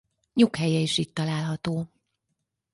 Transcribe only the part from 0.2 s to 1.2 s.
Nyughelye is itt